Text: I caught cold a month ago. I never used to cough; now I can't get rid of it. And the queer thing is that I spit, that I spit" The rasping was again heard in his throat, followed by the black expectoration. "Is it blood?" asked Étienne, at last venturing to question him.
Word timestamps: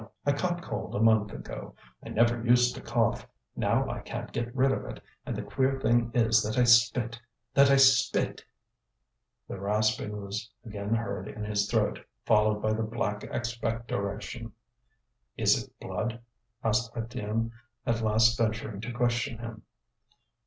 I 0.25 0.31
caught 0.31 0.63
cold 0.63 0.95
a 0.95 0.99
month 0.99 1.31
ago. 1.31 1.75
I 2.03 2.09
never 2.09 2.41
used 2.43 2.73
to 2.73 2.81
cough; 2.81 3.27
now 3.55 3.87
I 3.87 3.99
can't 3.99 4.31
get 4.31 4.55
rid 4.55 4.71
of 4.71 4.83
it. 4.85 4.99
And 5.27 5.35
the 5.35 5.43
queer 5.43 5.79
thing 5.79 6.09
is 6.15 6.41
that 6.41 6.57
I 6.57 6.63
spit, 6.63 7.21
that 7.53 7.69
I 7.69 7.75
spit" 7.75 8.43
The 9.47 9.59
rasping 9.59 10.19
was 10.19 10.49
again 10.65 10.95
heard 10.95 11.27
in 11.27 11.43
his 11.43 11.69
throat, 11.69 12.03
followed 12.25 12.63
by 12.63 12.73
the 12.73 12.81
black 12.81 13.21
expectoration. 13.29 14.53
"Is 15.37 15.65
it 15.67 15.79
blood?" 15.79 16.19
asked 16.63 16.95
Étienne, 16.95 17.51
at 17.85 18.01
last 18.01 18.35
venturing 18.39 18.81
to 18.81 18.91
question 18.91 19.37
him. 19.37 19.61